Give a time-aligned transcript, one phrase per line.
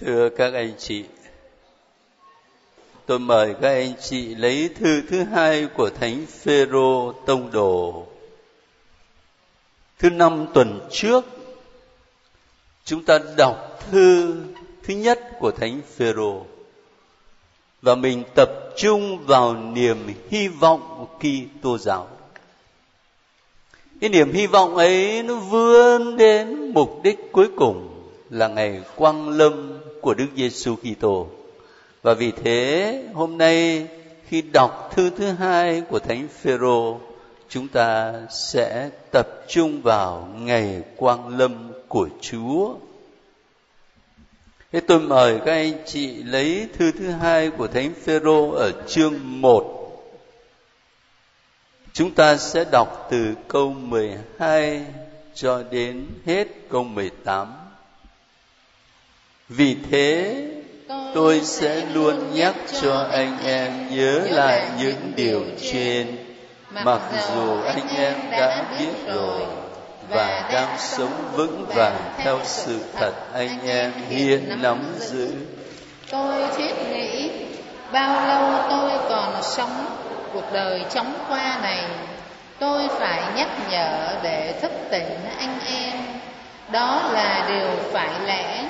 [0.00, 1.04] Thưa các anh chị,
[3.06, 8.06] tôi mời các anh chị lấy thư thứ hai của Thánh Phêrô Tông Đồ.
[9.98, 11.24] Thứ năm tuần trước,
[12.84, 14.34] chúng ta đọc thư
[14.82, 16.44] thứ nhất của Thánh Phêrô
[17.82, 22.08] và mình tập trung vào niềm hy vọng Kitô giáo.
[24.00, 27.86] Cái niềm hy vọng ấy nó vươn đến mục đích cuối cùng
[28.30, 31.26] là ngày quang lâm của Đức Giêsu Kitô.
[32.02, 33.86] Và vì thế hôm nay
[34.28, 37.00] khi đọc thư thứ hai của Thánh Phêrô,
[37.48, 42.74] chúng ta sẽ tập trung vào ngày quang lâm của Chúa.
[44.72, 49.14] Thế tôi mời các anh chị lấy thư thứ hai của Thánh Phêrô ở chương
[49.22, 49.76] 1.
[51.92, 54.84] Chúng ta sẽ đọc từ câu 12
[55.34, 57.59] cho đến hết câu 18.
[59.52, 60.36] Vì thế,
[61.14, 66.16] tôi sẽ luôn nhắc cho anh em nhớ lại những điều trên.
[66.70, 67.00] Mặc
[67.34, 69.40] dù anh em đã biết rồi
[70.08, 75.32] và đang sống vững vàng theo sự thật anh em hiện nắm giữ.
[76.10, 77.30] Tôi thiết nghĩ
[77.92, 79.86] bao lâu tôi còn sống
[80.32, 81.84] cuộc đời chóng qua này,
[82.58, 85.94] tôi phải nhắc nhở để thức tỉnh anh em.
[86.72, 88.64] Đó là điều phải lẽ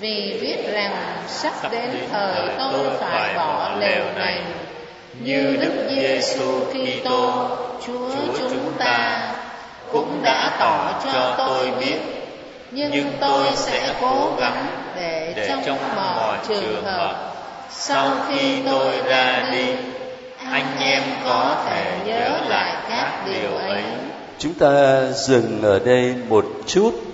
[0.00, 0.92] vì biết rằng
[1.28, 4.42] sắp đến thời tôi phải bỏ lều này.
[5.22, 7.48] như Đức Giêsu Kitô
[7.86, 9.28] Chúa chúng ta
[9.92, 11.98] cũng đã tỏ cho tôi biết.
[12.70, 17.32] nhưng tôi sẽ cố gắng để trong mọi trường hợp.
[17.70, 19.66] sau khi tôi ra đi
[20.50, 23.82] anh em có thể nhớ lại các điều ấy.
[24.38, 27.09] Chúng ta dừng ở đây một chút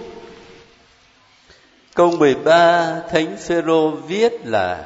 [1.97, 4.85] Câu 13 Thánh Phêrô viết là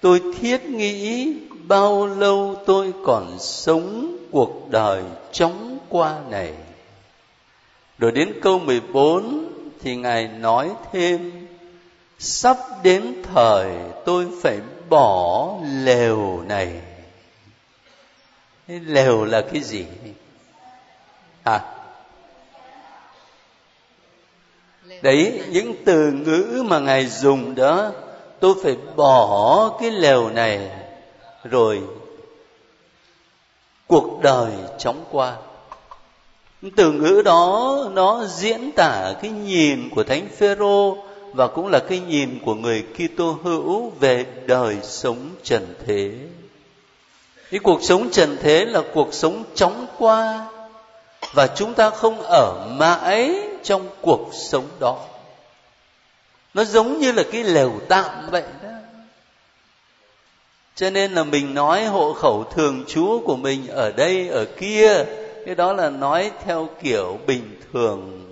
[0.00, 1.32] Tôi thiết nghĩ
[1.68, 5.02] bao lâu tôi còn sống cuộc đời
[5.32, 6.52] chóng qua này.
[7.98, 9.44] Rồi đến câu 14
[9.82, 11.46] thì Ngài nói thêm
[12.18, 13.72] Sắp đến thời
[14.04, 15.50] tôi phải bỏ
[15.84, 16.80] lều này.
[18.68, 19.86] Lều là cái gì?
[21.44, 21.75] À,
[25.02, 27.90] đấy, những từ ngữ mà ngài dùng đó,
[28.40, 30.70] tôi phải bỏ cái lều này,
[31.44, 31.80] rồi
[33.86, 35.36] cuộc đời chóng qua
[36.76, 40.96] từ ngữ đó, nó diễn tả cái nhìn của thánh phêrô
[41.32, 46.12] và cũng là cái nhìn của người Kitô hữu về đời sống trần thế.
[47.50, 50.46] Cái cuộc sống trần thế là cuộc sống chóng qua
[51.32, 54.98] và chúng ta không ở mãi trong cuộc sống đó.
[56.54, 58.68] Nó giống như là cái lều tạm vậy đó.
[60.74, 65.04] Cho nên là mình nói hộ khẩu thường trú của mình ở đây, ở kia,
[65.46, 68.22] cái đó là nói theo kiểu bình thường.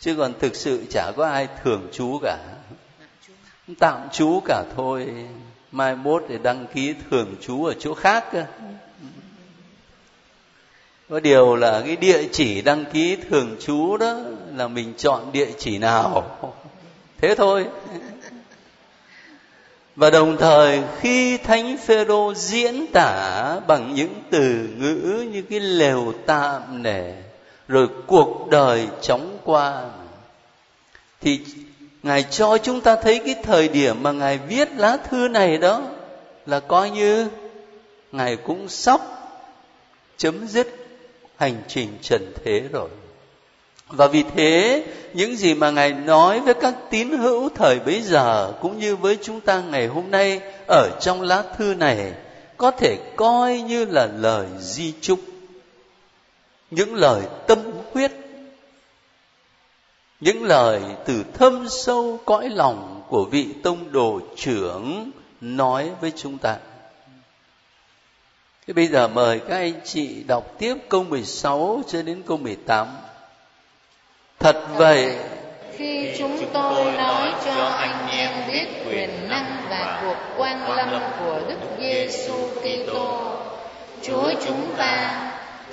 [0.00, 2.38] Chứ còn thực sự chả có ai thường trú cả.
[3.78, 5.08] Tạm trú cả thôi.
[5.72, 8.44] Mai mốt để đăng ký thường trú ở chỗ khác cơ
[11.08, 14.16] có điều là cái địa chỉ đăng ký thường trú đó
[14.56, 16.30] là mình chọn địa chỉ nào?
[17.20, 17.66] Thế thôi.
[19.96, 26.12] Và đồng thời khi thánh phêrô diễn tả bằng những từ ngữ như cái lều
[26.26, 27.14] tạm này
[27.68, 29.84] rồi cuộc đời chóng qua,
[31.20, 31.40] thì
[32.02, 35.82] ngài cho chúng ta thấy cái thời điểm mà ngài viết lá thư này đó
[36.46, 37.28] là coi như
[38.12, 39.00] ngài cũng sắp
[40.16, 40.83] chấm dứt
[41.36, 42.88] hành trình trần thế rồi.
[43.88, 44.84] Và vì thế,
[45.14, 49.18] những gì mà ngài nói với các tín hữu thời bấy giờ cũng như với
[49.22, 52.12] chúng ta ngày hôm nay ở trong lá thư này
[52.56, 55.20] có thể coi như là lời di chúc,
[56.70, 57.58] những lời tâm
[57.92, 58.12] huyết,
[60.20, 65.10] những lời từ thâm sâu cõi lòng của vị tông đồ trưởng
[65.40, 66.56] nói với chúng ta.
[68.66, 72.86] Thế bây giờ mời các anh chị đọc tiếp câu 16 cho đến câu 18.
[74.38, 75.16] Thật vậy,
[75.76, 81.40] khi chúng tôi nói cho anh em biết quyền năng và cuộc quan lâm của
[81.48, 83.36] Đức Giêsu Kitô,
[84.02, 85.20] Chúa chúng ta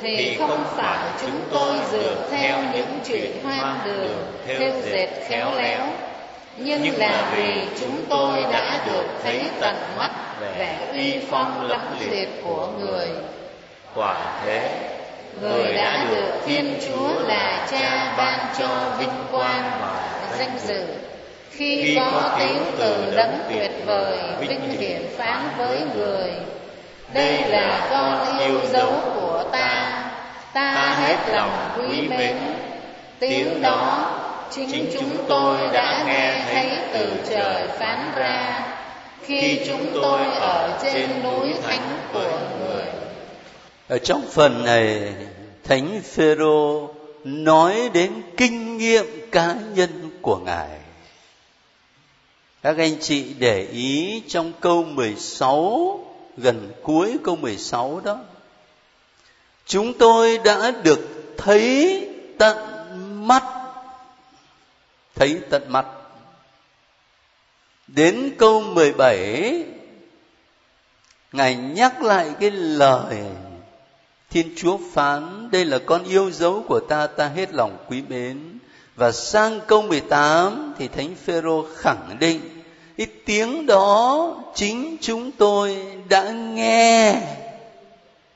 [0.02, 5.88] thì không phải chúng tôi dựa theo những chuyện hoang đường, theo dệt khéo léo,
[6.57, 10.12] nhưng là vì chúng tôi đã được thấy tận mắt
[10.57, 13.07] vẻ uy phong lẫm liệt của người.
[13.95, 14.15] quả
[14.45, 14.69] thế
[15.42, 18.68] người đã được thiên chúa là cha ban cho
[19.00, 20.83] vinh quang và danh dự.
[21.51, 26.31] khi, có tiếng từ đấng tuyệt vời vinh hiển phán với người.
[27.13, 30.04] đây là con yêu dấu của ta.
[30.54, 30.95] ta.
[31.07, 32.38] Hết lòng quý mến.
[33.19, 34.20] tiếng đó
[34.56, 38.68] chính chúng tôi đã nghe thấy từ trời phán ra.
[39.21, 42.86] khi chúng tôi ở trên núi thánh của người.
[43.88, 45.13] ở trong phần này
[45.63, 46.89] thánh phêrô
[47.24, 49.89] nói đến kinh nghiệm cá nhân
[50.21, 50.69] của ngài.
[52.63, 56.00] Các anh chị để ý trong câu 16
[56.38, 58.19] gần cuối câu 16 đó.
[59.65, 62.07] Chúng tôi đã được thấy
[62.38, 62.57] tận
[63.27, 63.44] mắt
[65.21, 65.85] thấy tận mắt
[67.88, 69.63] đến câu 17
[71.31, 73.18] ngài nhắc lại cái lời,
[74.29, 78.57] Thiên Chúa phán, đây là con yêu dấu của ta ta hết lòng quý mến.
[78.95, 82.63] Và sang câu 18 thì Thánh Phêrô khẳng định,
[82.97, 85.77] cái tiếng đó chính chúng tôi
[86.09, 87.21] đã nghe.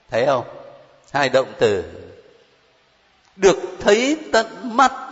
[0.10, 0.46] Thấy không?
[1.12, 1.84] Hai động từ.
[3.36, 5.05] Được thấy tận mắt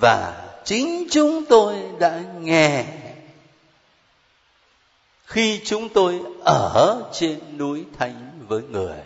[0.00, 2.84] và chính chúng tôi đã nghe.
[5.24, 8.96] Khi chúng tôi ở trên núi thánh với người.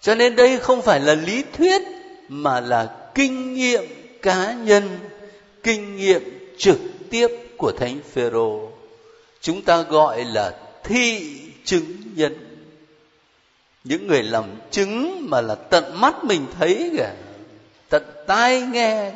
[0.00, 1.82] Cho nên đây không phải là lý thuyết,
[2.28, 3.84] mà là kinh nghiệm
[4.22, 4.98] cá nhân,
[5.62, 6.78] kinh nghiệm trực
[7.10, 8.70] tiếp của thánh phêrô.
[9.40, 12.34] Chúng ta gọi là thị chứng nhân.
[13.84, 17.23] Những người làm chứng mà là tận mắt mình thấy kìa
[17.94, 19.12] tận tai nghe.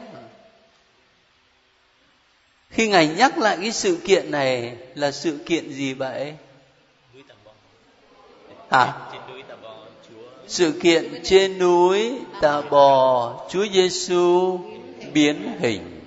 [2.70, 6.34] Khi ngài nhắc lại cái sự kiện này là sự kiện gì vậy?
[8.70, 8.92] Hả
[10.46, 14.58] sự kiện trên núi tà bò chúa giêsu
[15.12, 16.00] biến hình.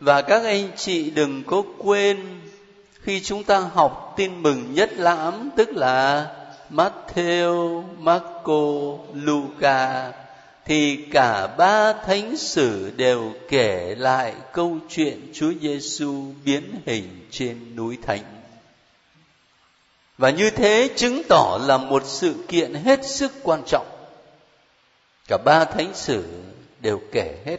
[0.00, 2.40] Và các anh chị đừng có quên
[3.00, 6.26] khi chúng ta học tin mừng nhất lãm tức là
[6.70, 8.62] Matthew, Marco,
[9.14, 10.12] Luca
[10.66, 17.76] thì cả ba thánh sử đều kể lại câu chuyện Chúa Giêsu biến hình trên
[17.76, 18.24] núi Thánh.
[20.18, 23.86] Và như thế chứng tỏ là một sự kiện hết sức quan trọng.
[25.28, 26.24] Cả ba thánh sử
[26.80, 27.58] đều kể hết.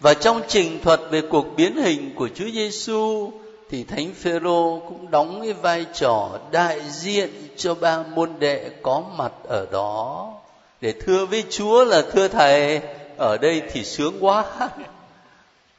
[0.00, 3.32] Và trong trình thuật về cuộc biến hình của Chúa Giêsu
[3.70, 9.02] thì Thánh Phêrô cũng đóng cái vai trò đại diện cho ba môn đệ có
[9.16, 10.32] mặt ở đó
[10.80, 12.80] để thưa với Chúa là thưa thầy,
[13.16, 14.44] ở đây thì sướng quá.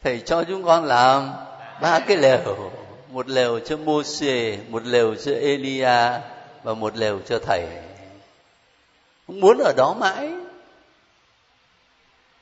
[0.04, 1.34] Thầy cho chúng con làm
[1.82, 2.72] ba cái lều,
[3.12, 6.20] một lều cho Môse một lều cho Elia
[6.64, 7.68] và một lều cho thầy.
[9.28, 10.32] Cũng muốn ở đó mãi.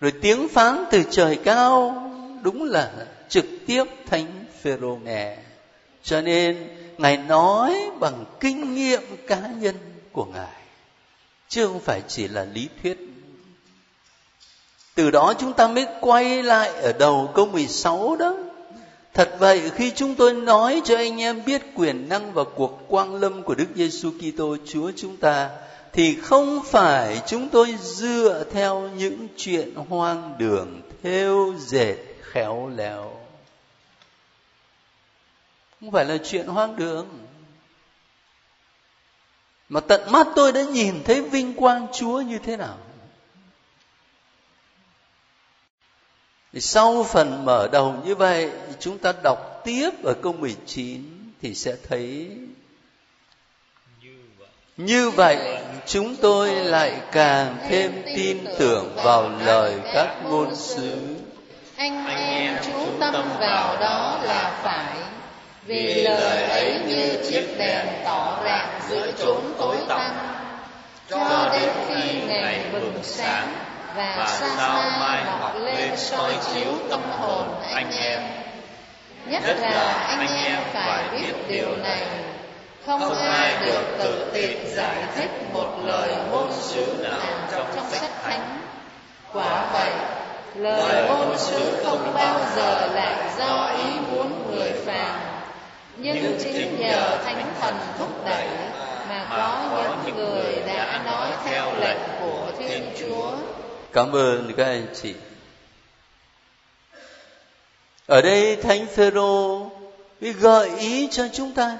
[0.02, 2.04] Rồi tiếng phán từ trời cao,
[2.42, 2.92] đúng là
[3.30, 5.38] trực tiếp thánh Phêrô nghe.
[6.04, 9.76] Cho nên ngài nói bằng kinh nghiệm cá nhân
[10.12, 10.65] của ngài
[11.56, 12.98] chứ không phải chỉ là lý thuyết.
[14.96, 18.38] Từ đó chúng ta mới quay lại ở đầu câu 16 đó.
[19.14, 23.16] Thật vậy, khi chúng tôi nói cho anh em biết quyền năng và cuộc quang
[23.16, 25.50] lâm của Đức Giêsu Kitô, Chúa chúng ta,
[25.94, 33.18] thì không phải chúng tôi dựa theo những chuyện hoang đường theo dệt, khéo léo.
[35.80, 37.25] Không phải là chuyện hoang đường
[39.70, 42.78] mà tận mắt tôi đã nhìn thấy vinh quang Chúa như thế nào.
[46.54, 51.04] Thì sau phần mở đầu như vậy, chúng ta đọc tiếp ở câu 19
[51.42, 52.32] thì sẽ thấy
[54.78, 61.16] như vậy chúng tôi lại càng thêm tin tưởng vào lời các ngôn sứ
[61.76, 65.15] anh em chú tâm vào đó là phải
[65.66, 70.02] vì lời ấy như chiếc đèn tỏ rạng giữa chốn tối tăm.
[71.10, 73.54] Cho đến khi ngày bừng sáng
[73.96, 78.22] và sao mai mọc lên soi chiếu tâm hồn anh em.
[79.28, 82.02] nhất là anh em phải biết điều này.
[82.86, 88.60] không ai được tự tiện giải thích một lời ngôn sứ nào trong sách thánh.
[89.34, 89.92] quả vậy
[90.56, 95.35] lời ngôn sứ không bao giờ lại do ý muốn người phàm
[95.98, 98.48] nhưng chính nhờ thánh thần thúc đẩy
[99.10, 103.32] mà có những người đã nói theo lệnh của thiên chúa.
[103.94, 105.14] Cảm ơn các anh chị.
[108.08, 109.70] Ở đây thánh phêrô
[110.22, 111.78] gợi ý cho chúng ta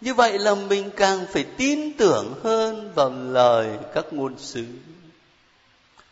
[0.00, 4.64] như vậy là mình càng phải tin tưởng hơn vào lời các ngôn sứ.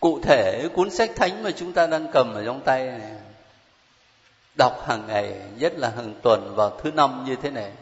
[0.01, 3.11] Cụ thể cuốn sách thánh mà chúng ta đang cầm ở trong tay này
[4.57, 7.73] đọc hàng ngày, nhất là hàng tuần vào thứ năm như thế này.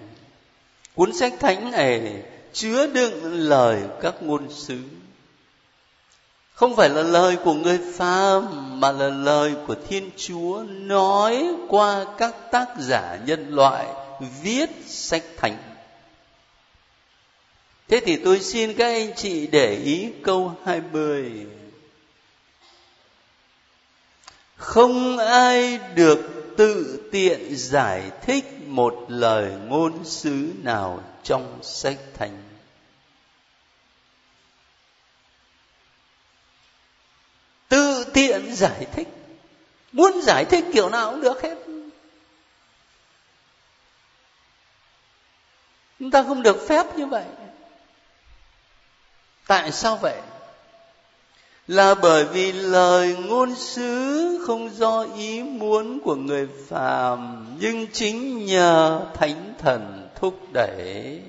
[0.95, 4.79] Cuốn sách thánh này chứa đựng lời các ngôn sứ.
[6.55, 12.05] Không phải là lời của người phàm, mà là lời của thiên chúa nói qua
[12.19, 13.87] các tác giả nhân loại
[14.43, 15.57] viết sách thánh.
[17.89, 21.47] Thế thì tôi xin các anh chị để ý câu 20
[24.57, 26.21] không ai được
[26.57, 32.43] tự tiện giải thích một lời ngôn sứ nào trong sách thánh.
[37.69, 39.09] Tự tiện giải thích.
[39.93, 41.59] Muốn giải thích kiểu nào cũng được hết.
[45.99, 47.25] Chúng ta không được phép như vậy.
[49.47, 50.21] Tại sao vậy?
[51.69, 58.47] Là bởi vì lời ngôn sứ không do ý muốn của người phàm, nhưng chính
[58.47, 61.21] nhờ thánh thần thúc đẩy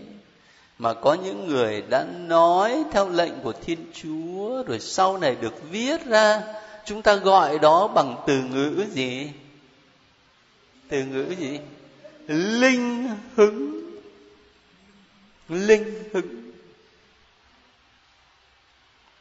[0.80, 5.54] mà có những người đã nói theo lệnh của thiên chúa, rồi sau này được
[5.72, 6.42] viết ra,
[6.86, 9.30] chúng ta gọi đó bằng từ ngữ gì?
[10.90, 11.60] Từ ngữ gì?
[12.28, 13.82] Linh hứng.
[15.50, 16.45] Linh hứng.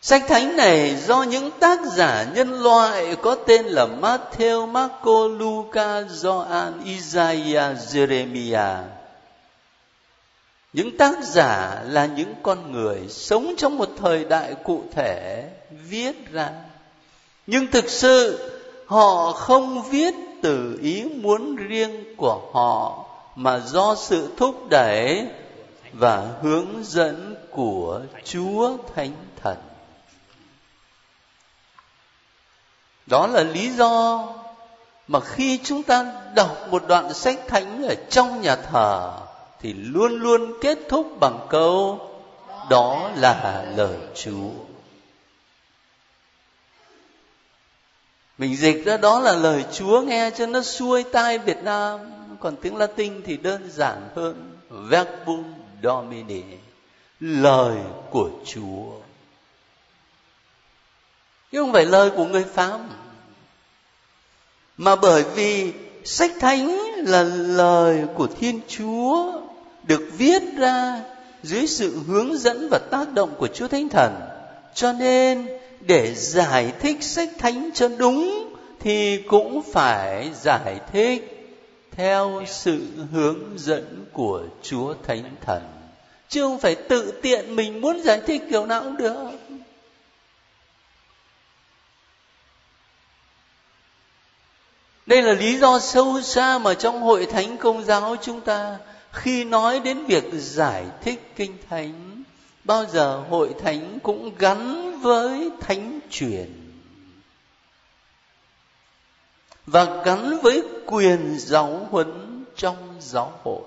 [0.07, 6.03] Sách thánh này do những tác giả nhân loại có tên là Matthew, Marco, Luca,
[6.03, 8.83] Gioan, Isaiah, Jeremiah.
[10.73, 15.51] Những tác giả là những con người sống trong một thời đại cụ thể
[15.89, 16.51] viết ra.
[17.47, 18.39] Nhưng thực sự
[18.87, 23.05] họ không viết từ ý muốn riêng của họ
[23.37, 25.27] mà do sự thúc đẩy
[25.93, 29.57] và hướng dẫn của Chúa Thánh Thần.
[33.07, 34.25] Đó là lý do
[35.09, 39.13] mà khi chúng ta đọc một đoạn sách thánh ở trong nhà thờ
[39.65, 42.01] thì luôn luôn kết thúc bằng câu,
[42.71, 44.51] đó là lời chúa.
[48.39, 50.03] Mình dịch ra, đó là lời chúa.
[50.03, 52.01] Nghe cho nó xuôi tai việt nam,
[52.41, 55.45] còn tiếng latin thì đơn giản hơn, verbum
[55.83, 56.43] domini,
[57.21, 57.77] lời
[58.11, 59.04] của chúa
[61.55, 62.89] chứ không phải lời của người phàm
[64.77, 65.73] mà bởi vì
[66.05, 69.33] sách thánh là lời của thiên chúa
[69.83, 71.01] được viết ra
[71.43, 74.13] dưới sự hướng dẫn và tác động của chúa thánh thần.
[74.75, 75.47] Cho nên,
[75.81, 81.49] để giải thích sách thánh cho đúng, thì cũng phải giải thích
[81.91, 82.81] theo sự
[83.13, 85.63] hướng dẫn của chúa thánh thần.
[86.29, 89.31] Chứ không phải tự tiện mình muốn giải thích kiểu nào cũng được.
[95.07, 98.77] Đây là lý do sâu xa mà trong hội thánh công giáo chúng ta,
[99.13, 102.23] khi nói đến việc giải thích kinh thánh,
[102.65, 106.47] bao giờ hội thánh cũng gắn với thánh truyền.
[109.67, 113.63] Và gắn với quyền giáo huấn trong giáo hội.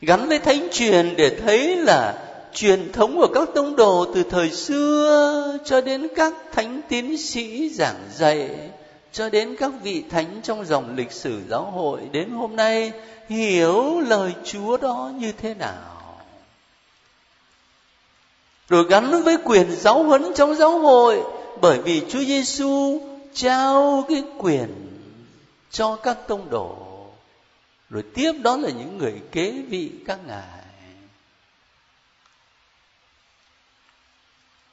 [0.00, 4.50] Gắn với thánh truyền để thấy là truyền thống của các tông đồ từ thời
[4.50, 8.50] xưa cho đến các thánh tiến sĩ giảng dạy
[9.16, 12.92] cho đến các vị thánh trong dòng lịch sử giáo hội đến hôm nay
[13.28, 16.20] hiểu lời Chúa đó như thế nào.
[18.68, 21.22] Rồi gắn với quyền giáo huấn trong giáo hội,
[21.60, 23.00] bởi vì Chúa Giêsu
[23.34, 24.68] trao cái quyền
[25.70, 26.76] cho các tông đồ
[27.90, 30.55] rồi tiếp đó là những người kế vị các ngài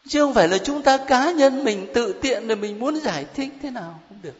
[0.07, 3.25] chứ không phải là chúng ta cá nhân mình tự tiện rồi mình muốn giải
[3.33, 4.36] thích thế nào cũng được.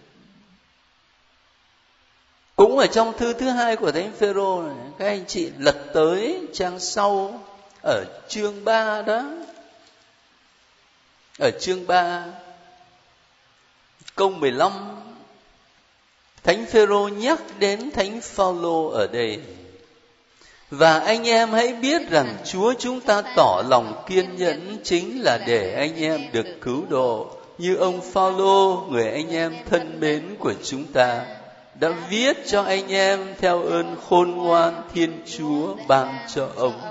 [2.56, 6.48] Cũng ở trong thư thứ hai của thánh phêrô này, các anh chị lật tới
[6.54, 7.44] trang sau
[7.84, 9.24] ở chương 3 đó.
[11.40, 12.26] Ở chương 3
[14.16, 14.72] câu 15
[16.44, 19.40] Thánh Phêrô nhắc đến Thánh Phaolô ở đây
[20.78, 25.40] và anh em hãy biết rằng Chúa chúng ta tỏ lòng kiên nhẫn chính là
[25.48, 27.28] để anh em được cứu độ
[27.58, 31.26] như ông Phaolô, người anh em thân mến của chúng ta,
[31.80, 36.82] đã viết cho anh em theo ơn khôn ngoan Thiên Chúa ban cho ông.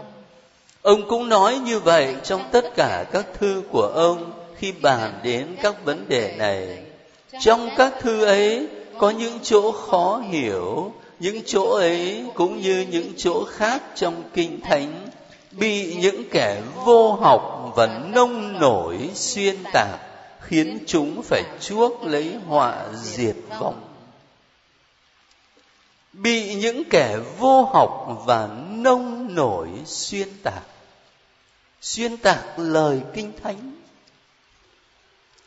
[0.83, 5.47] Ông cũng nói như vậy trong tất cả các thư của ông khi bàn đến
[5.63, 6.79] các vấn đề này.
[7.41, 8.67] Trong các thư ấy,
[8.99, 14.61] có những chỗ khó hiểu những chỗ ấy cũng như những chỗ khác trong kinh
[14.61, 15.09] thánh
[15.51, 20.01] bị những kẻ vô học và nông nổi xuyên tạc
[20.41, 23.81] khiến chúng phải chuốc lấy họa diệt vong.
[26.13, 30.63] Bị những kẻ vô học và nông nổi xuyên tạc.
[31.81, 33.75] Xuyên tạc lời kinh thánh.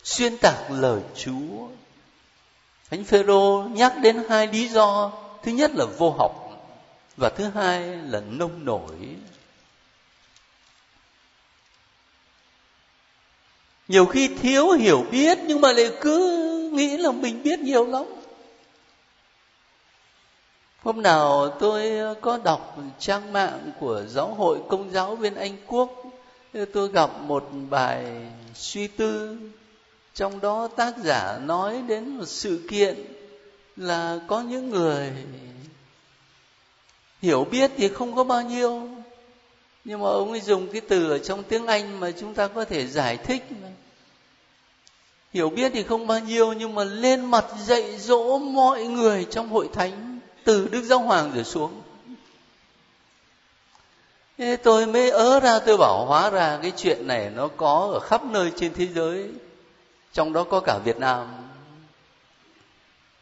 [0.03, 1.67] Xuyên tạc lời chúa.
[2.89, 5.12] Thánh phêrô nhắc đến hai lý do
[5.46, 6.32] thứ nhất là vô học,
[7.18, 9.16] và thứ hai là nông nổi.
[13.88, 18.04] Nhiều khi thiếu hiểu biết, nhưng mà lại cứ nghĩ là mình biết nhiều lắm.
[20.84, 26.04] Hôm nào tôi có đọc trang mạng của giáo hội công giáo bên anh quốc,
[26.74, 29.38] tôi gặp một bài suy tư,
[30.14, 33.06] trong đó tác giả nói đến một sự kiện
[33.77, 35.12] là có những người
[37.22, 38.88] hiểu biết thì không có bao nhiêu,
[39.86, 42.65] nhưng mà ông ấy dùng cái từ ở trong tiếng anh mà chúng ta có
[42.65, 43.67] thể giải thích mà.
[45.34, 49.50] Hiểu biết thì không bao nhiêu, nhưng mà lên mặt dạy dỗ mọi người trong
[49.50, 51.82] hội thánh, từ đức giáo hoàng rồi xuống.
[54.38, 58.00] Thế tôi mới ớ ra, tôi bảo hóa ra cái chuyện này nó có ở
[58.00, 59.29] khắp nơi trên thế giới,
[60.13, 61.27] trong đó có cả việt nam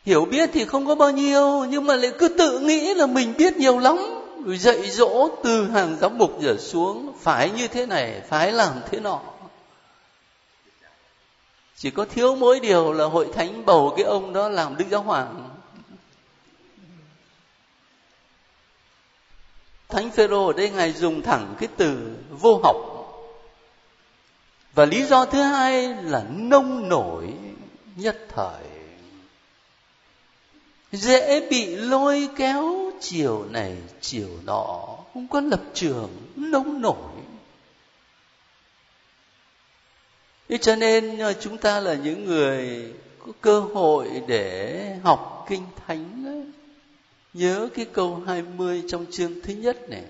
[0.05, 3.33] hiểu biết thì không có bao nhiêu, nhưng mà lại cứ tự nghĩ là mình
[3.38, 3.98] biết nhiều lắm.
[4.45, 8.74] Rồi dạy dỗ từ hàng giám mục trở xuống, phải như thế này, phải làm
[8.91, 9.22] thế nọ.
[11.75, 15.01] Chỉ có thiếu mỗi điều là hội thánh bầu cái ông đó làm đức giáo
[15.01, 15.50] hoàng.
[19.89, 22.75] Thánh phêrô ở đây ngài dùng thẳng cái từ vô học.
[24.74, 27.33] Và lý do thứ hai là nông nổi
[27.95, 28.73] nhất thời
[30.94, 37.14] dễ bị lôi kéo chiều này chiều nọ, không có lập trường, nông nổi
[40.50, 42.84] thế cho nên ờ, chúng ta là những người
[43.20, 46.44] có cơ hội để học kinh thánh đấy.
[47.34, 50.03] nhớ cái câu 20 trong chương thứ nhất này,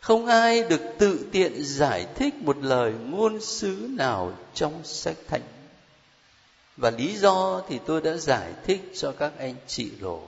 [0.00, 5.42] không ai được tự tiện giải thích một lời ngôn sứ nào trong sách thánh
[6.78, 10.20] và lý do thì tôi đã giải thích cho các anh chị rồi.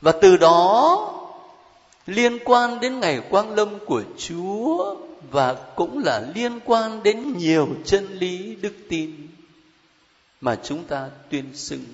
[0.00, 1.12] Và từ đó,
[2.06, 4.96] liên quan đến ngày quang lâm của chúa
[5.30, 9.28] và cũng là liên quan đến nhiều chân lý đức tin
[10.40, 11.84] mà chúng ta tuyên xưng.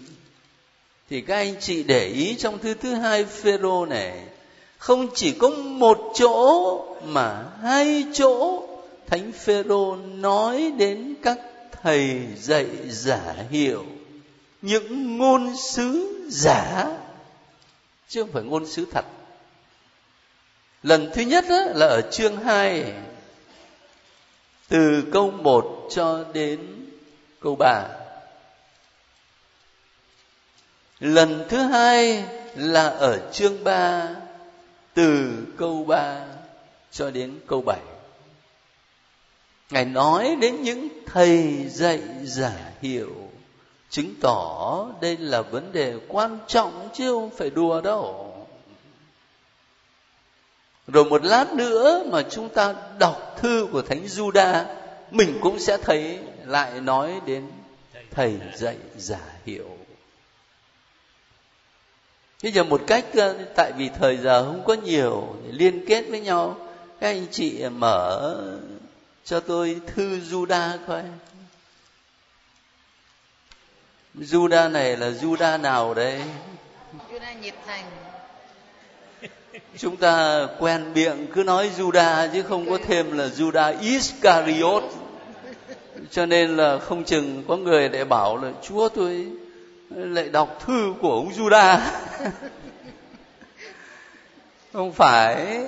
[1.10, 4.24] Thì các anh chị để ý trong thư thứ hai phêrô này,
[4.78, 8.62] không chỉ có một chỗ mà hai chỗ
[9.06, 11.38] thánh phêrô nói đến các
[11.72, 13.84] thầy dạy giả hiệu
[14.62, 16.86] những ngôn sứ giả,
[18.08, 19.04] chứ không phải ngôn sứ thật.
[20.82, 22.92] Lần thứ nhất đó là ở chương 2
[24.68, 26.86] từ câu 1 cho đến
[27.40, 27.88] câu 3
[31.00, 32.24] lần thứ hai
[32.56, 34.08] là ở chương 3
[34.94, 36.26] từ câu 3
[36.90, 37.78] cho đến câu 7
[39.72, 43.14] Ngài nói đến những thầy dạy giả hiệu
[43.90, 48.34] chứng tỏ đây là vấn đề quan trọng chứ không phải đùa đâu.
[50.86, 54.64] Rồi một lát nữa mà chúng ta đọc thư của Thánh Juda,
[55.10, 57.50] mình cũng sẽ thấy lại nói đến
[58.10, 59.76] thầy dạy giả hiệu.
[62.42, 66.20] Bây giờ một cách ờ, tại vì thời giờ không có nhiều liên kết với
[66.20, 66.56] nhau,
[67.00, 68.34] các anh chị mở
[69.24, 71.02] cho tôi thư Juda coi.
[74.14, 76.22] Juda này là Juda nào đấy?
[77.10, 77.84] Juda nhiệt thành.
[79.78, 84.82] Chúng ta quen miệng cứ nói Juda chứ không có thêm là Juda Iscariot.
[86.10, 89.26] Cho nên là không chừng có người lại bảo là Chúa tôi
[89.90, 91.78] lại đọc thư của ông Juda.
[94.72, 95.60] không phải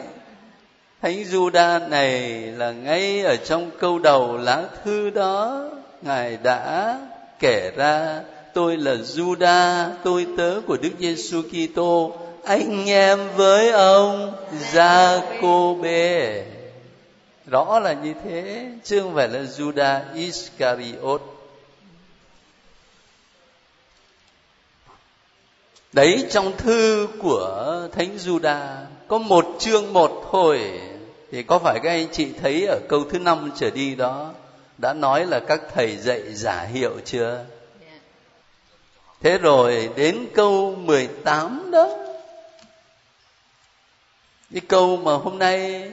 [1.05, 5.71] Thánh Juda này là ngay ở trong câu đầu lá thư đó
[6.03, 6.99] Ngài đã
[7.39, 8.21] kể ra
[8.55, 12.13] tôi là Juda, tôi tớ của Đức Giêsu Kitô,
[12.45, 14.33] anh em với ông
[14.73, 16.43] Jacobe.
[17.47, 21.23] Rõ là như thế, chứ không phải là Juda Iscariot.
[25.93, 28.77] Đấy trong thư của Thánh Juda
[29.09, 30.81] có một chương một thôi
[31.31, 34.33] thì có phải các anh chị thấy ở câu thứ năm trở đi đó
[34.79, 37.45] đã nói là các thầy dạy giả hiệu chưa?
[39.21, 41.89] Thế rồi đến câu 18 đó
[44.53, 45.91] Cái câu mà hôm nay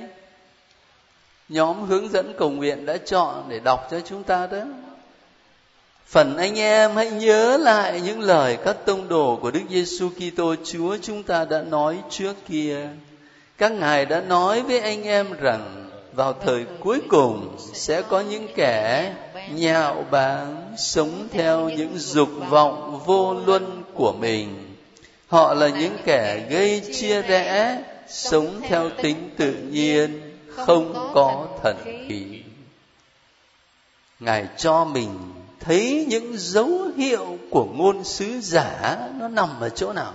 [1.50, 4.63] nhóm hướng dẫn cầu nguyện đã chọn để đọc cho chúng ta đó
[6.12, 10.56] phần anh em hãy nhớ lại những lời các tông đồ của Đức Giêsu Kitô
[10.63, 12.89] Chúa chúng ta đã nói trước kia.
[13.62, 18.47] Các ngài đã nói với anh em rằng, vào thời cuối cùng sẽ có những
[18.56, 19.13] kẻ
[19.54, 24.76] nhạo báng sống theo những dục vọng vô luân của mình.
[25.28, 31.78] Họ là những kẻ gây chia rẽ, sống theo tính tự nhiên, không có thần
[32.08, 32.41] khí
[34.19, 35.19] ngài cho mình
[35.60, 40.13] thấy những dấu hiệu của ngôn sứ giả nó nằm ở chỗ nào?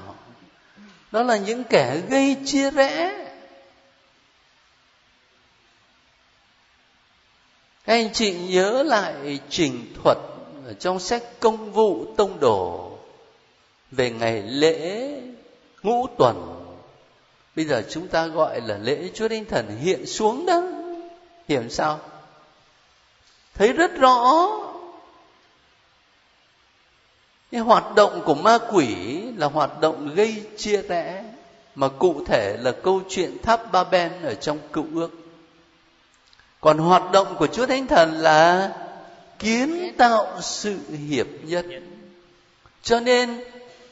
[1.12, 3.25] Đó là những kẻ gây chia rẽ
[7.86, 10.18] các anh chị nhớ lại trình thuật
[10.66, 12.90] ở trong sách công vụ tông đồ
[13.90, 15.10] về ngày lễ
[15.82, 16.62] ngũ tuần.
[17.56, 20.62] Bây giờ chúng ta gọi là lễ chúa linh thần hiện xuống đó.
[21.48, 22.00] Hiểu sao?
[23.54, 24.48] Thấy rất rõ.
[27.52, 28.96] Cái hoạt động của ma quỷ
[29.36, 31.24] là hoạt động gây chia rẽ,
[31.74, 35.25] mà cụ thể là câu chuyện tháp ba ben ở trong cựu ước
[36.60, 38.72] còn hoạt động của chúa thánh thần là
[39.38, 41.66] kiến tạo sự hiệp nhất.
[42.82, 43.40] Cho nên,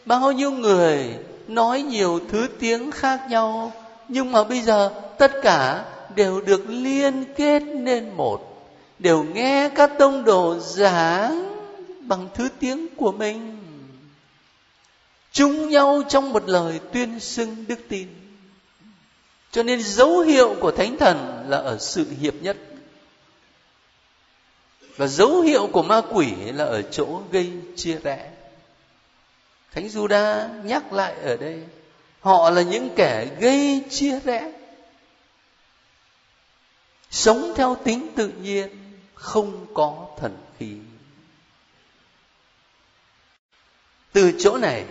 [0.04, 1.14] bao nhiêu người
[1.48, 3.72] nói nhiều thứ tiếng khác nhau,
[4.08, 9.90] nhưng mà bây giờ tất cả đều được liên kết nên một, đều nghe các
[9.98, 11.54] tông đồ giảng
[12.00, 13.58] bằng thứ tiếng của mình.
[15.32, 18.08] Chung nhau trong một lời tuyên xưng đức tin
[19.54, 22.56] cho nên dấu hiệu của thánh thần là ở sự hiệp nhất.
[24.96, 28.30] Và dấu hiệu của ma quỷ là ở chỗ gây chia rẽ.
[29.72, 31.62] Thánh juda nhắc lại ở đây,
[32.20, 34.52] họ là những kẻ gây chia rẽ.
[37.10, 38.68] Sống theo tính tự nhiên,
[39.14, 40.76] không có thần khí.
[44.12, 44.84] Từ chỗ này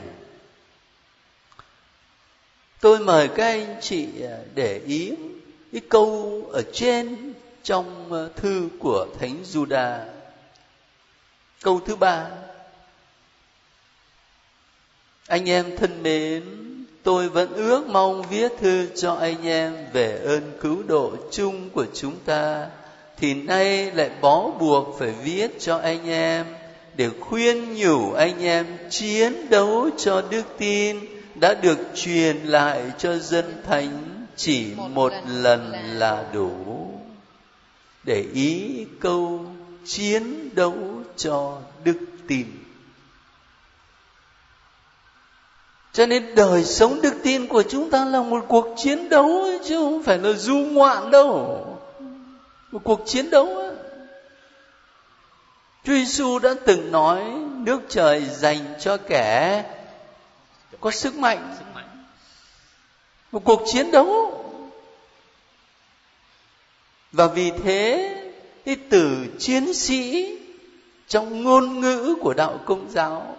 [2.84, 5.14] tôi mời các anh chị à, để ý
[5.72, 10.00] cái câu ở trên trong à, thư của thánh Juda
[11.62, 12.28] câu thứ ba.
[15.28, 16.44] Anh em thân mến,
[17.04, 21.86] tôi vẫn ước mong viết thư cho anh em về ơn cứu độ chung của
[21.94, 22.68] chúng ta,
[23.18, 26.46] thì nay lại bó buộc phải viết cho anh em
[26.96, 33.18] để khuyên nhủ anh em chiến đấu cho đức tin đã được truyền lại cho
[33.18, 36.90] dân thánh chỉ một lần là đủ,
[38.04, 39.46] để ý câu
[39.86, 40.76] chiến đấu
[41.18, 42.48] cho đức tin.
[45.94, 49.78] Cho nên đời sống đức tin của chúng ta là một cuộc chiến đấu chứ
[49.78, 51.60] không phải là du ngoạn đâu.
[52.72, 53.74] Một cuộc chiến đấu
[55.86, 57.24] Chúa Giêsu đã từng nói,
[57.58, 59.64] nước trời dành cho kẻ
[60.84, 61.56] có sức mạnh,
[63.32, 64.40] một cuộc chiến đấu.
[67.12, 68.16] Và vì thế,
[68.66, 70.30] cái từ chiến sĩ
[71.08, 73.38] trong ngôn ngữ của đạo công giáo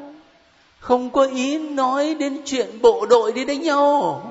[0.79, 4.31] không có ý nói đến chuyện bộ đội đi đánh nhau.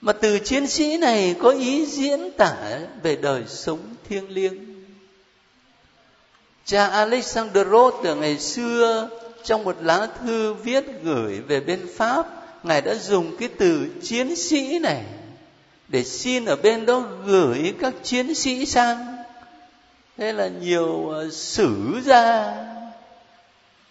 [0.00, 4.84] Mà từ chiến sĩ này có ý diễn tả về đời sống thiêng liêng.
[6.64, 9.08] Cha alexander roth ngày xưa
[9.44, 12.26] trong một lá thư viết gửi về bên pháp,
[12.62, 15.04] ngài đã dùng cái từ chiến sĩ này
[15.88, 19.16] để xin ở bên đó gửi các chiến sĩ sang.
[20.16, 22.54] Thế là nhiều ờ, sử ra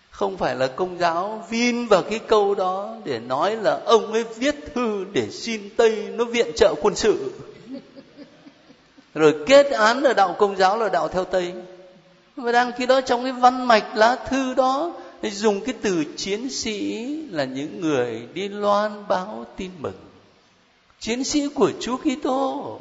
[0.10, 4.24] không phải là công giáo, vin vào cái câu đó để nói là ông ấy
[4.24, 7.32] viết thư để xin tây nó viện trợ quân sự.
[9.14, 11.54] Rồi kết án là đạo công giáo là đạo theo tây.
[12.36, 14.92] Và đang khi đó trong cái văn mạch lá thư đó
[15.32, 20.00] dùng cái từ chiến sĩ là những người đi loan báo tin mừng.
[21.00, 22.80] Chiến sĩ của Chúa Kitô.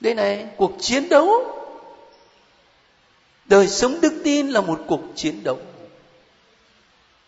[0.00, 1.30] Đây này, cuộc chiến đấu.
[3.44, 5.58] Đời sống đức tin là một cuộc chiến đấu.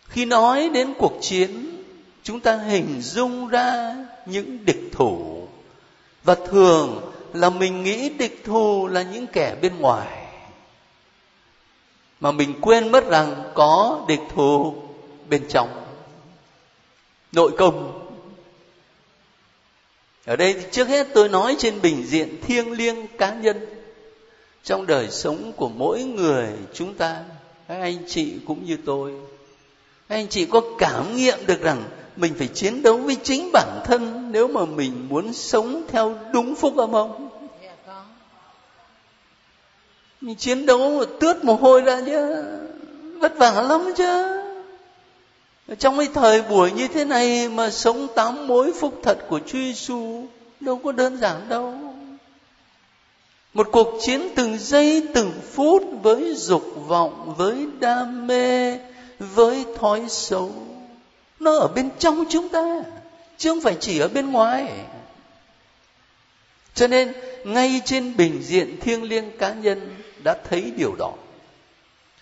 [0.07, 1.81] Khi nói đến cuộc chiến,
[2.23, 3.95] chúng ta hình dung ra
[4.25, 5.47] những địch thủ.
[6.23, 10.26] Và thường là mình nghĩ địch thù là những kẻ bên ngoài
[12.19, 14.75] mà mình quên mất rằng có địch thù
[15.29, 15.69] bên trong.
[17.31, 18.03] Nội công.
[20.25, 23.65] Ở đây thì trước hết tôi nói trên bình diện thiêng liêng cá nhân.
[24.63, 27.23] Trong đời sống của mỗi người chúng ta,
[27.67, 29.13] các anh chị cũng như tôi,
[30.09, 31.83] các anh chị có cảm nghiệm được rằng
[32.15, 36.55] mình phải chiến đấu với chính bản thân nếu mà mình muốn sống theo đúng
[36.55, 37.26] phúc âm không?
[40.21, 42.43] Mình chiến đấu mà tướt mồ hôi ra chứ.
[43.19, 44.43] Vất vả lắm chứ.
[45.79, 49.57] Trong cái thời buổi như thế này mà sống tám mối phúc thật của Chúa
[49.57, 50.25] Giêsu
[50.59, 51.73] đâu có đơn giản đâu.
[53.53, 58.77] Một cuộc chiến từng giây, từng phút với dục vọng, với đam mê,
[59.19, 60.51] với thói xấu.
[61.39, 62.83] Nó ở bên trong chúng ta,
[63.37, 64.67] chứ không phải chỉ ở bên ngoài.
[66.73, 71.11] Cho nên, ngay trên bình diện thiêng liêng cá nhân đã thấy điều đó.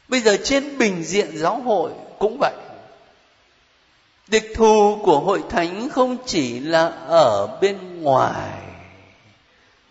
[0.08, 2.54] Bây giờ trên bình diện giáo hội cũng vậy.
[4.28, 8.62] Địch thù của hội thánh không chỉ là ở bên ngoài.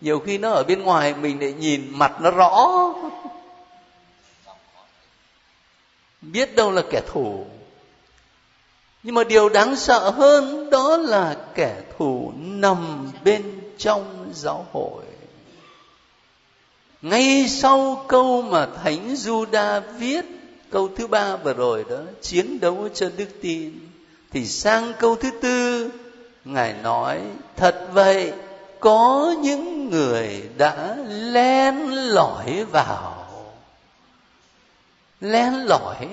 [0.01, 2.69] Nhiều khi nó ở bên ngoài mình lại nhìn mặt nó rõ.
[6.21, 7.45] Biết đâu là kẻ thù.
[9.03, 15.04] Nhưng mà điều đáng sợ hơn đó là kẻ thù nằm bên trong giáo hội
[17.05, 20.25] ngay sau câu mà thánh Juda viết
[20.69, 23.79] câu thứ ba vừa rồi đó, chiến đấu cho đức tin,
[24.31, 25.89] thì sang câu thứ tư,
[26.45, 27.21] ngài nói,
[27.55, 28.33] thật vậy,
[28.79, 33.27] có những người đã len lỏi vào.
[35.21, 36.07] Len lỏi,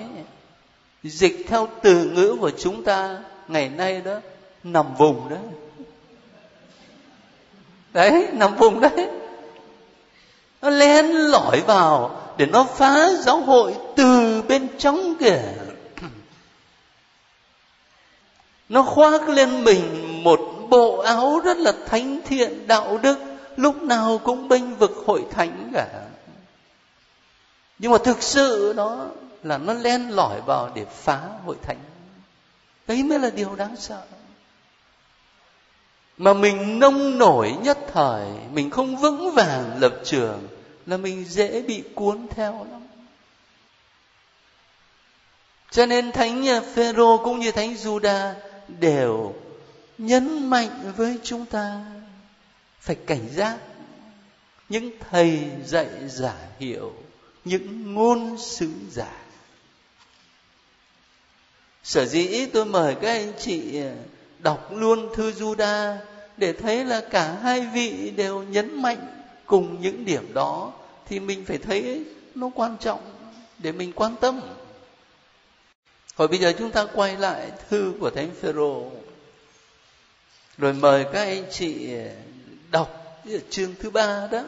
[1.03, 4.19] dịch theo từ ngữ của chúng ta ngày nay đó,
[4.63, 5.37] nằm vùng đó
[7.93, 9.09] đấy, nằm vùng đấy
[10.63, 15.41] nó len lỏi vào để nó phá giáo hội từ bên trong kìa.
[18.69, 23.17] Nó khoác lên mình một bộ áo rất là thánh thiện, đạo đức,
[23.55, 25.87] lúc nào cũng bênh vực hội thánh cả.
[27.79, 29.05] Nhưng mà thực sự đó
[29.43, 31.79] là nó len lỏi vào để phá hội thánh.
[32.87, 34.01] Đấy mới là điều đáng sợ.
[36.17, 40.47] Mà mình nông nổi nhất thời, mình không vững vàng lập trường
[40.85, 42.81] là mình dễ bị cuốn theo lắm.
[45.71, 48.33] Cho nên thánh Phêrô cũng như thánh Juda
[48.67, 49.33] đều
[49.97, 51.85] nhấn mạnh với chúng ta
[52.79, 53.57] phải cảnh giác
[54.69, 56.93] những thầy dạy giả hiệu
[57.45, 59.11] những ngôn sứ giả.
[61.83, 63.93] Sở dĩ tôi mời các anh chị à,
[64.39, 65.97] đọc luôn thư Juda
[66.37, 70.73] để thấy là cả hai vị đều nhấn mạnh cùng những điểm đó
[71.05, 73.01] thì mình phải thấy nó quan trọng
[73.57, 74.41] để mình quan tâm.
[76.15, 78.91] Còn bây giờ chúng ta quay lại thư của Thánh Phêrô.
[80.57, 81.95] Rồi mời các anh chị
[82.71, 83.03] đọc
[83.49, 84.43] chương thứ ba đó.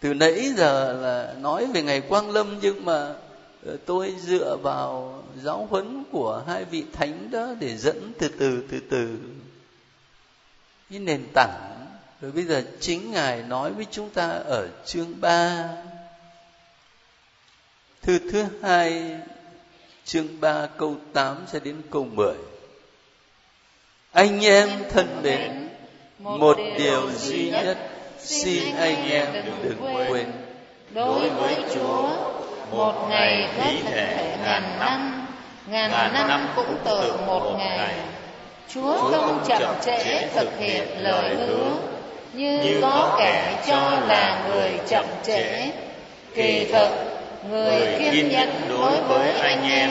[0.00, 3.14] Từ nãy giờ là nói về ngày quang lâm, nhưng mà
[3.66, 8.62] ờ, tôi dựa vào giáo huấn của hai vị thánh đó để dẫn từ từ
[8.70, 9.18] từ từ.
[10.90, 11.75] Cái nền tảng
[12.26, 15.68] rồi bây giờ chính ngài nói với chúng ta ở chương 3
[18.02, 19.16] thư thứ hai
[20.04, 22.34] chương 3 câu 8 cho đến câu 10
[24.12, 25.68] anh em thân mến
[26.18, 27.78] một điều duy nhất
[28.18, 29.26] xin anh em
[29.62, 30.32] đừng quên
[30.94, 32.08] đối với chúa
[32.70, 35.26] một ngày có thể ngàn năm
[35.66, 37.94] ngàn năm cũng tưởng một ngày.
[38.68, 41.95] chúa không chậm trễ thực hiện lời hứa
[42.36, 45.70] như có kẻ cho là người chậm trễ.
[46.34, 46.88] kỳ thực
[47.50, 49.90] người kiên nhẫn đối với anh em.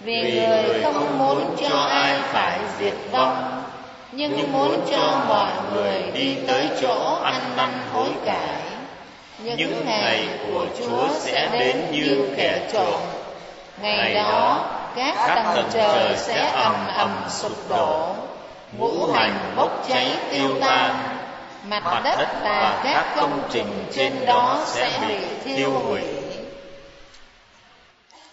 [0.00, 3.62] vì người không muốn cho ai phải diệt vong
[4.12, 8.60] nhưng muốn cho mọi người đi tới chỗ ăn năn hối cải.
[9.38, 13.00] những ngày của chúa sẽ đến như kẻ trộm.
[13.82, 14.64] ngày đó
[14.96, 15.14] các
[15.54, 18.14] tầng trời sẽ ầm ầm sụp đổ.
[18.78, 21.19] ngũ hành bốc cháy tiêu tan
[21.68, 26.02] mặt đất và các công trình trên đó sẽ bị thiêu hủy.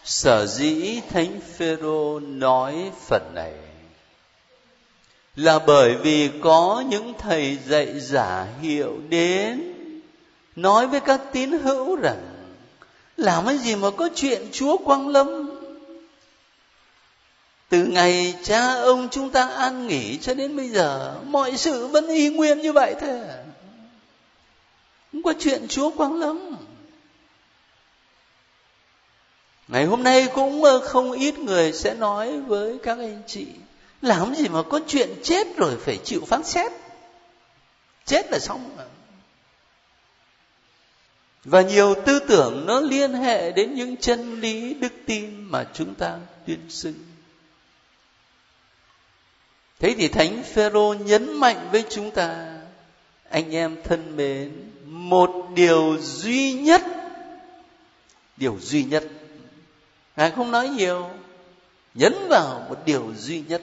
[0.04, 3.52] sở dĩ thánh phêrô nói phần này
[5.36, 9.74] là bởi vì có những thầy dạy giả hiệu đến
[10.56, 12.38] nói với các tín hữu rằng
[13.18, 15.47] làm cái gì mà có chuyện chúa quang lâm
[17.70, 22.08] từ ngày cha ông chúng ta an nghỉ cho đến bây giờ, mọi sự vẫn
[22.08, 23.20] y nguyên như vậy thôi.
[25.12, 26.56] Không có chuyện chúa quang lâm
[29.68, 33.48] ngày hôm nay cũng ờ, không ít người sẽ nói với các anh chị,
[34.02, 36.72] làm gì mà có chuyện chết rồi phải chịu phán xét?
[38.06, 38.86] Chết là xong rồi
[41.44, 45.96] và nhiều tư tưởng nó liên hệ đến những chân lý đức tin mà chúng
[45.96, 46.94] ta tuyên xưng
[49.80, 52.58] thế thì thánh phêrô nhấn mạnh với chúng ta,
[53.30, 56.82] anh em thân mến, một điều duy nhất,
[58.38, 59.04] điều duy nhất,
[60.16, 61.10] ngài không nói nhiều,
[61.94, 63.62] nhấn vào một điều duy nhất.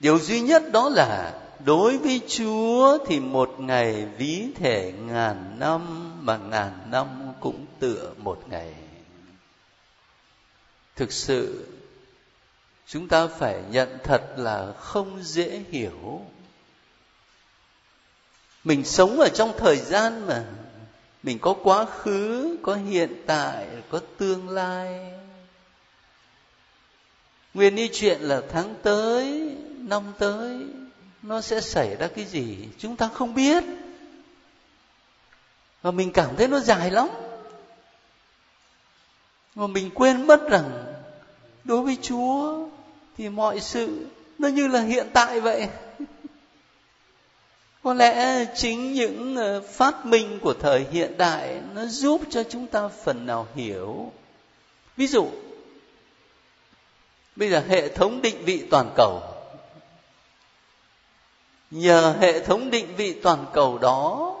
[0.00, 6.12] Điều duy nhất đó là đối với chúa thì một ngày ví thể ngàn năm
[6.26, 7.06] mà ngàn năm
[7.40, 8.74] cũng tựa một ngày.
[10.96, 11.66] Thực sự
[12.88, 16.20] chúng ta phải nhận thật là không dễ hiểu.
[18.64, 20.44] Mình sống ở trong thời gian mà
[21.22, 25.12] mình có quá khứ, có hiện tại, có tương lai.
[27.54, 30.66] Nguyên như chuyện là tháng tới, năm tới,
[31.22, 32.68] nó sẽ xảy ra cái gì?
[32.78, 33.64] Chúng ta không biết.
[35.82, 37.08] Và mình cảm thấy nó dài lắm.
[39.54, 40.94] Mà mình quên mất rằng
[41.64, 42.68] đối với chúa
[43.18, 44.06] thì mọi sự
[44.38, 45.68] nó như là hiện tại vậy.
[47.82, 52.66] Có lẽ chính những ờ, phát minh của thời hiện đại nó giúp cho chúng
[52.66, 54.12] ta phần nào hiểu.
[54.96, 55.28] Ví dụ,
[57.36, 59.22] bây giờ hệ thống định vị toàn cầu.
[61.70, 64.34] Nhờ hệ thống định vị toàn cầu đó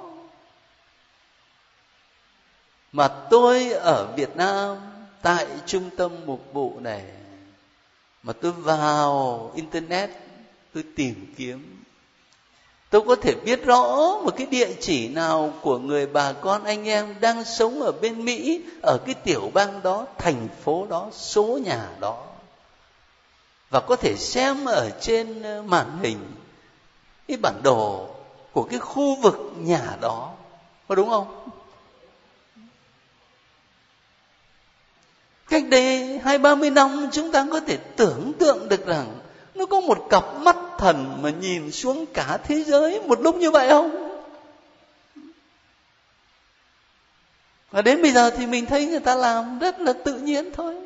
[2.92, 4.76] mà tôi ở việt nam
[5.22, 7.04] tại trung tâm mục vụ này
[8.22, 10.10] mà tôi vào internet,
[10.74, 11.84] tôi tìm kiếm.
[12.90, 13.84] Tôi có thể biết rõ
[14.24, 18.24] một cái địa chỉ nào của người bà con anh em đang sống ở bên
[18.24, 22.24] mỹ, ở cái tiểu bang đó, thành phố đó, số nhà đó.
[23.70, 26.18] Và có thể xem ở trên ờ, màn hình
[27.28, 28.08] cái bản đồ
[28.52, 30.32] của cái khu vực nhà đó.
[30.88, 31.48] Có đúng không?
[35.48, 39.18] Cách đây hai, ba mươi năm, chúng ta có thể tưởng tượng được rằng
[39.54, 43.50] nó có một cặp mắt thần mà nhìn xuống cả thế giới một lúc như
[43.50, 44.08] vậy không?
[47.70, 50.76] Và đến bây giờ thì mình thấy người ta làm rất là tự nhiên thôi.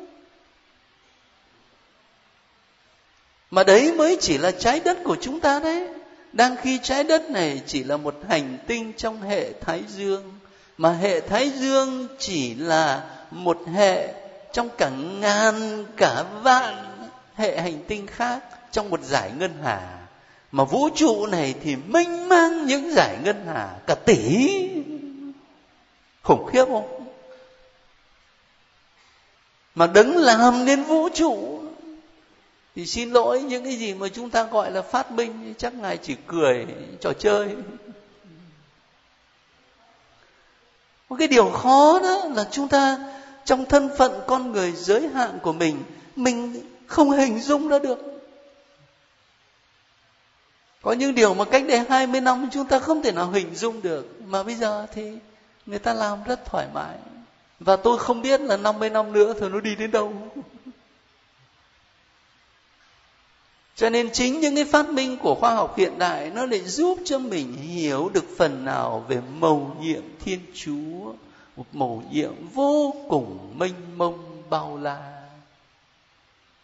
[3.51, 5.87] Mà đấy mới chỉ là trái đất của chúng ta đấy.
[6.33, 10.33] Đang khi trái đất này chỉ là một hành tinh trong hệ thái dương,
[10.77, 14.22] mà hệ thái dương chỉ là một hệ
[14.53, 16.75] trong cả ngàn, cả vạn
[17.35, 18.39] hệ hành tinh khác,
[18.71, 19.99] trong một giải ngân hà,
[20.51, 24.49] mà vũ trụ này thì mênh mang những giải ngân hà, cả tỷ.
[26.23, 27.07] Khủng khiếp không?
[29.75, 31.63] Mà đứng làm nên vũ trụ,
[32.75, 35.97] thì xin lỗi những cái gì mà chúng ta gọi là phát minh, chắc ngài
[35.97, 36.65] chỉ cười
[37.01, 37.55] trò chơi.
[41.09, 42.97] Một cái điều khó đó là chúng ta
[43.45, 45.83] trong thân phận con người giới hạn của mình
[46.15, 47.99] mình không hình dung ra được.
[50.81, 53.81] Có những điều mà cách đây 20 năm chúng ta không thể nào hình dung
[53.81, 55.11] được, mà bây giờ thì
[55.65, 56.97] người ta làm rất thoải mái.
[57.59, 60.13] Và tôi không biết là 50 năm nữa thì nó đi đến đâu.
[63.75, 66.99] Cho nên chính những cái phát minh của khoa học hiện đại nó lại giúp
[67.05, 71.13] cho mình hiểu được phần nào về mầu nhiệm thiên chúa
[71.55, 75.23] một màu nhiệm vô cùng mênh mông bao la,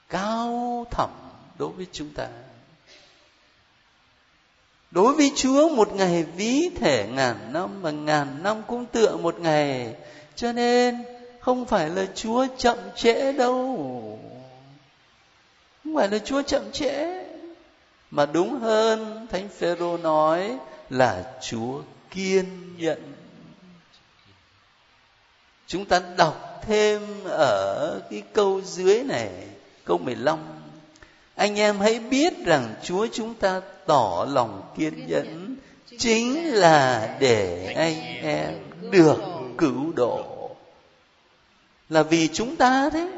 [0.10, 1.10] cao thẳm
[1.58, 2.28] đối với chúng ta.
[4.92, 9.40] Đối với chúa, một ngày ví thể ngàn năm mà ngàn năm cũng tựa một
[9.40, 9.96] ngày,
[10.36, 11.04] cho nên
[11.40, 14.20] không phải là chúa chậm trễ đâu.
[15.84, 17.24] Không phải là chúa chậm trễ,
[18.12, 20.58] mà đúng hơn thánh phêrô nói
[20.90, 22.46] là chúa kiên
[22.78, 23.19] nhẫn
[25.70, 29.30] chúng ta đọc thêm ở cái câu dưới này
[29.86, 30.40] câu 15
[31.36, 35.56] anh em hãy biết rằng chúa chúng ta tỏ lòng kiên nhẫn
[35.98, 38.54] chính là để anh em
[38.92, 39.18] được
[39.58, 40.50] cứu độ.
[41.90, 43.12] Là vì chúng ta thế.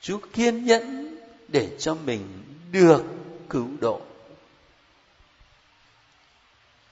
[0.00, 1.16] Chúa kiên nhẫn
[1.48, 3.02] để cho mình được
[3.48, 4.00] cứu độ.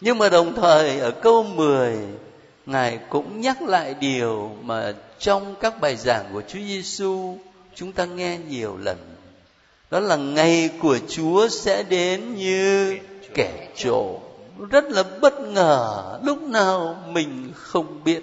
[0.00, 1.98] Nhưng mà đồng thời ở câu 10
[2.66, 7.38] Ngài cũng nhắc lại điều mà trong các bài giảng của Chúa Giêsu
[7.74, 8.98] chúng ta nghe nhiều lần.
[9.90, 12.98] Đó là ngày của Chúa sẽ đến như
[13.34, 14.16] kẻ trộm,
[14.70, 18.22] rất là bất ngờ, lúc nào mình không biết.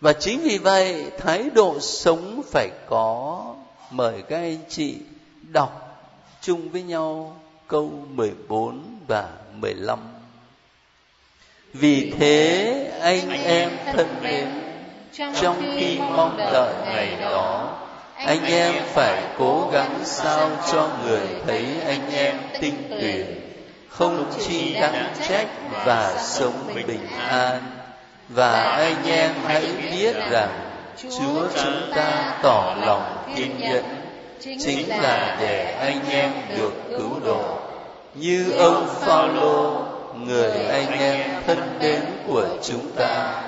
[0.00, 3.44] Và chính vì vậy, thái độ sống phải có
[3.90, 4.96] mời các anh chị
[5.42, 6.02] đọc
[6.40, 9.98] chung với nhau câu 14 và 15
[11.72, 14.48] vì thế anh em thân mến
[15.40, 17.76] trong khi mong đợi ngày đó
[18.16, 23.40] anh em phải cố gắng sao cho người thấy anh em tinh tuyển
[23.88, 25.46] không chi đáng trách
[25.84, 27.62] và sống bình an.
[28.28, 30.48] và anh em hãy biết rằng
[30.96, 33.84] Chúa chúng ta tỏ lòng kiên nhẫn
[34.40, 37.58] chính là để anh em được cứu độ.
[38.14, 39.89] như ông Phaolô
[40.26, 43.42] người anh em thân mến của chúng ta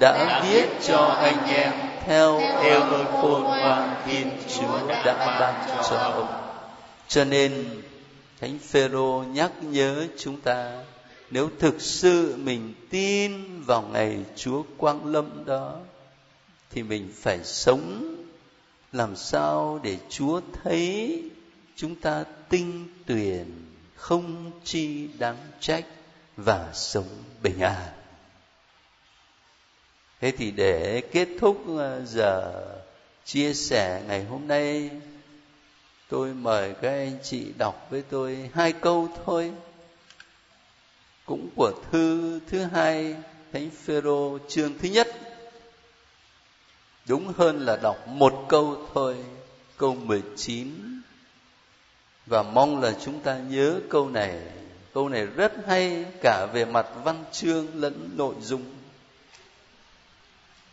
[0.00, 1.72] đã viết cho anh em
[2.04, 6.26] theo theo ơn khôn ngoan Thiên Chúa đã ban cho ông.
[7.08, 7.64] Cho nên,
[8.40, 10.72] Thánh Phêrô nhắc nhớ chúng ta,
[11.30, 15.76] nếu thực sự mình tin vào ngày Chúa quang lâm đó,
[16.70, 18.14] thì mình phải sống
[18.92, 21.22] làm sao để Chúa thấy
[21.76, 23.44] chúng ta tinh tuyển
[23.96, 25.84] không chi đáng trách
[26.36, 27.08] và sống
[27.42, 27.92] bình an.
[30.20, 32.64] Thế thì để kết thúc ờ, giờ
[33.24, 34.90] chia sẻ ngày hôm nay,
[36.08, 39.52] tôi mời các anh chị đọc với tôi hai câu thôi.
[41.26, 43.16] Cũng của thư, thứ hai,
[43.52, 45.08] thánh phêrô chương thứ nhất.
[47.06, 49.16] Đúng hơn là đọc một câu thôi,
[49.76, 51.00] câu 19
[52.26, 54.40] và mong là chúng ta nhớ câu này
[54.96, 58.62] câu này rất hay, cả về mặt văn chương lẫn nội dung.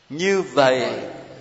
[0.10, 0.88] Như vậy,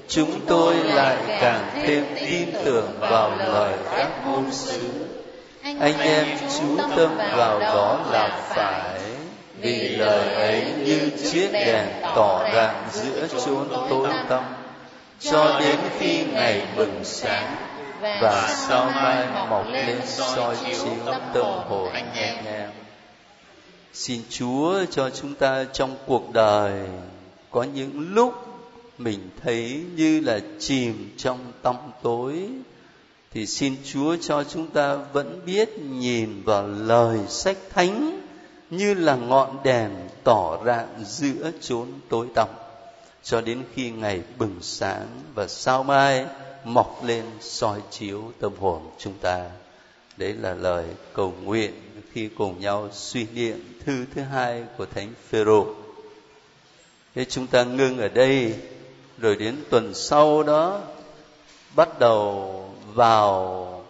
[0.08, 5.06] chúng tôi lại càng thêm tin tưởng vào lời các ngôn sứ.
[5.62, 6.26] Anh em
[6.58, 9.00] chú tâm vào đó là phải,
[9.60, 14.44] vì lời ấy như chiếc đèn tỏ rạng giữa chốn tối tăm.
[15.20, 17.56] Cho đến khi ngày bừng sáng
[18.02, 20.96] và sau mai mọc lên soi chiếu
[21.34, 22.70] tâm hồn anh em.
[23.92, 26.88] xin chúa cho chúng ta trong cuộc đời
[27.50, 28.34] có những lúc
[28.98, 32.48] mình thấy như là chìm trong tăm tối
[33.34, 38.20] thì xin chúa cho chúng ta vẫn biết nhìn vào lời sách thánh
[38.70, 39.90] như là ngọn đèn
[40.24, 42.48] tỏ rạng giữa chốn tối tăm.
[43.22, 46.26] Cho đến khi ngày bừng sáng và sao mai
[46.64, 49.50] mọc lên soi chiếu tâm hồn chúng ta.
[50.16, 51.72] Đấy là lời cầu nguyện
[52.12, 55.66] khi cùng nhau suy niệm thư thứ hai của thánh phêrô.
[57.14, 58.54] Thế chúng ta ngưng ở đây,
[59.18, 60.80] rồi đến tuần sau đó,
[61.76, 63.84] bắt đầu vào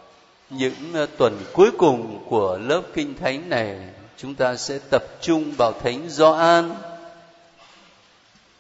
[0.50, 3.78] những ờ, tuần cuối cùng của lớp kinh thánh này,
[4.16, 6.74] chúng ta sẽ tập trung vào thánh Gioan.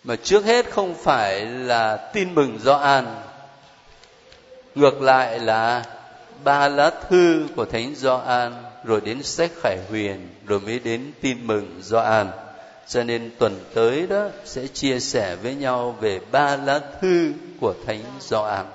[0.04, 3.06] Mà trước hết không phải là tin mừng Gioan
[4.74, 5.84] ngược lại là
[6.44, 8.52] ba lá thư của thánh Gioan,
[8.84, 12.30] rồi đến sách Khải Huyền, rồi mới đến tin mừng Gioan.
[12.88, 17.74] Cho nên tuần tới đó sẽ chia sẻ với nhau về ba lá thư của
[17.86, 18.66] thánh Gioan.